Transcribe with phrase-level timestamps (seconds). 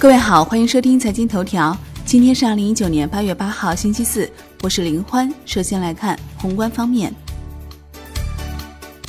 [0.00, 1.76] 各位好，欢迎收听财经头条。
[2.06, 4.26] 今天是二零一九年八月八号，星期四，
[4.62, 5.30] 我是林欢。
[5.44, 7.14] 首先来看宏观方面，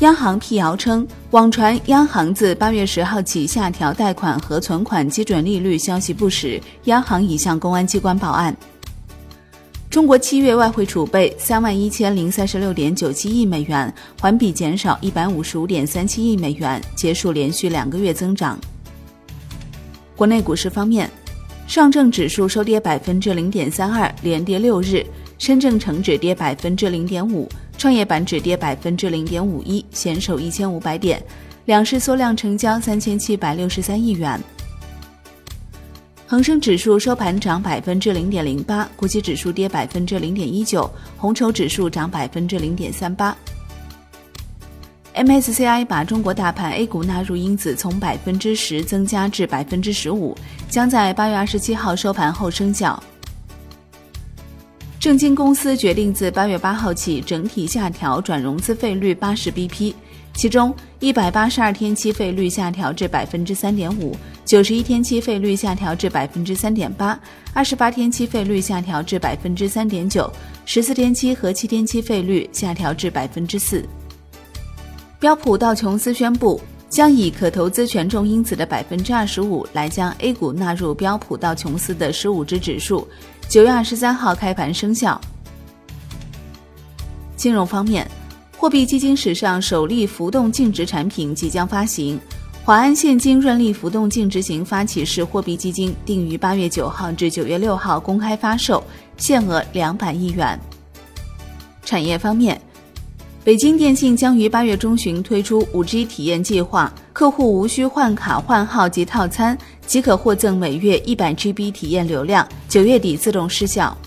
[0.02, 8.54] 央行辟谣称，网传央行自八月十号起下调贷款和存款基准利率消息不实，央行已向公安机关报案。
[9.90, 18.60] 中国七月外汇储备三万一千零三十六点九七亿美元，环比减少一百五十五点三七亿美元，结束连续两个月增长。
[20.22, 21.10] 国内股市方面，
[21.66, 25.04] 上证指数收跌百分之零点三二，连跌六日；
[25.40, 31.20] 深证成指跌百分之零点五，创业板指跌百分之零点五一，险守一千五百点。
[31.66, 34.40] 两市缩量成交三千七百六十三亿元。
[36.28, 43.36] 恒生指数收盘涨百分之零点零八，国际指数跌百分之零点一九，红筹指数涨百分之零点三八。
[45.16, 50.36] MSCI 把中国大盘 A 股纳入因子从百分之十增加至百分之十五，
[50.70, 53.02] 将在八月二十七号收盘后生效。
[55.00, 59.94] 证金公司决定自八月八号起整体下调转融资费率八十 BP，
[60.34, 67.20] 其中一百八十二天期费率下调至百分之三点五，九十一天期费率下调至百分之三点八，
[67.54, 70.32] 二十八天期费率下调至百分之三点九，
[70.66, 73.84] 十四天期和七天期费率下调至百分之四。
[75.22, 83.08] 标普道琼斯宣布，将以可投资权重因子的百分之二十五来将 A 股纳入标普道琼斯的十五只指数，
[83.48, 85.22] 九月二十三号开盘生效。
[87.36, 88.10] 金融方面，
[88.58, 92.20] 货币基金史上首例浮动净值产品即将发行，
[92.66, 98.84] 华安现金润利浮动净值型发起式货币基金定于八月九号至九月六号公开发售，
[99.18, 100.60] 限额两百亿元。
[101.86, 102.60] 产业方面。
[103.44, 113.98] 北京电信将于八月中旬推出五 G 体验计划，客户无需换卡换号及套餐，即可获赠每月一百 GB 体验流量，九月底自动失效。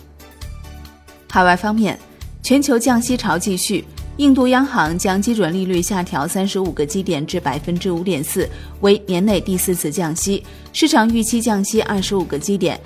[1.29, 1.99] 海外方面，
[2.45, 3.85] 全球降息潮继续，
[4.19, 8.49] 印度央行将基准利率下调三十五个基点至百分之五点四，
[8.83, 12.79] 为年内第四次降息，市场预期降息二十五个基点。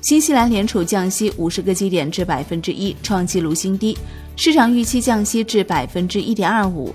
[0.00, 3.94] 新西兰联储降息五十个基点至百分之一，创纪录新低。
[4.40, 6.94] 市场预期降息至百分之一点二五，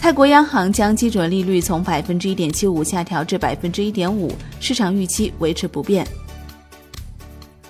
[0.00, 6.04] 泰国央行将基准利率从百分之一点七五下调至百分之一点五，市场预期维持不变。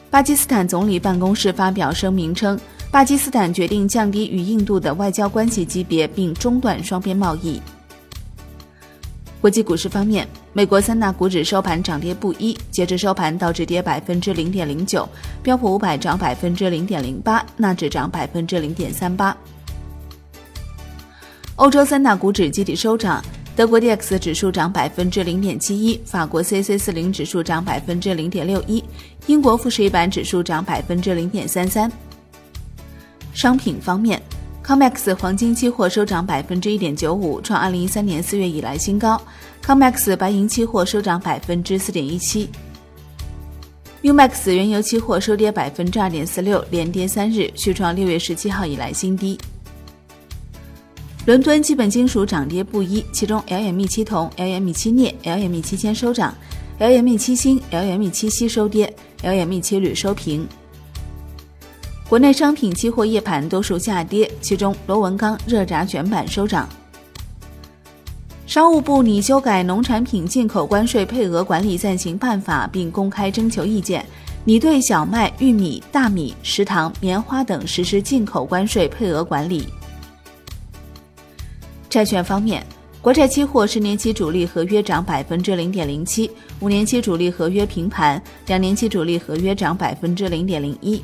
[0.09, 2.59] 巴基斯坦总理办公室发表声明称，
[2.91, 7.61] 巴基斯坦决定降低与印度的外交关系级别，并中断双边贸易。
[9.39, 10.27] 国际股市方面，
[10.57, 12.57] 美国三大股指收盘涨跌不一。
[12.71, 15.07] 截至收盘，道指跌百分之零点零九，
[15.43, 19.37] 标普五百涨百分之零点零八，纳指涨百分之零点三八。
[21.57, 23.21] 欧洲三大股指集体收涨，
[23.57, 28.83] 德国 D X 指数涨百分之零点七一，法国 C C 四零指数涨百分之零点六一，
[29.27, 31.91] 英国富时一百指数涨百分之零点三三。
[33.33, 34.23] 商品方面。
[34.67, 39.21] Comex 黄金期货收涨百分之一点九五，创二零一三年四月以来新高。
[39.63, 42.49] Comex 白银期货收涨百分之四点一七。
[44.03, 49.39] Umax 原油期货收跌百分之二点四六，连跌三日，续创六月十七号以来新低。
[51.27, 56.35] 伦敦基本金属涨跌不一，其中 LME 期铜、LME 期镍、LME 期铅收涨
[56.79, 60.49] ，LME 期锌、LME 期锡收跌，LME 期铝收平。
[62.07, 66.69] 国内商品期货夜盘多数下跌，其中螺纹钢、热轧卷板收涨。
[68.47, 74.05] 商务部拟修改农产品进口关税配额管理暂行办法，并公开征求意见，
[74.45, 79.67] 拟对小麦、玉米、大米、食糖、棉花等实施进口关税配额管理。
[81.89, 82.65] 债券方面，
[83.01, 91.03] 国债期货十年期主力合约涨百分之零点零七，五年期主力合约平盘，两年期主力合约涨百分之零点零一。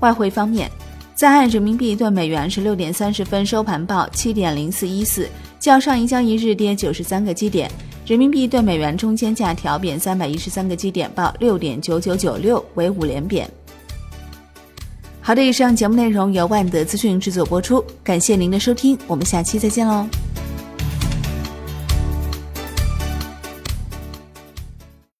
[0.00, 0.70] 外汇方面，
[1.14, 5.28] 在岸人民币兑美元十六点三十分收盘报七点零四一四，
[5.58, 7.70] 较上一交易日跌九十三个基点。
[8.06, 13.48] 人民币兑美元中间价调贬三百一十三个基点，报六点九九九六，为五连贬。
[15.20, 20.06] 好的，以上节目内容由万德资讯制作播出，感谢您的收听，我们下期再见喽。